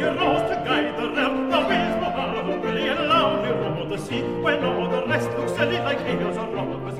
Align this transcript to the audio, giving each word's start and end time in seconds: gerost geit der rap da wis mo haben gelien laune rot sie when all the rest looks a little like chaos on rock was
gerost 0.00 0.50
geit 0.66 0.96
der 0.98 1.10
rap 1.16 1.34
da 1.50 1.58
wis 1.68 1.92
mo 2.00 2.08
haben 2.16 2.56
gelien 2.62 3.00
laune 3.10 3.50
rot 3.60 3.92
sie 4.06 4.22
when 4.44 4.64
all 4.64 4.88
the 4.94 5.00
rest 5.10 5.30
looks 5.36 5.58
a 5.60 5.64
little 5.70 5.84
like 5.88 6.00
chaos 6.06 6.36
on 6.42 6.48
rock 6.56 6.70
was 6.84 6.99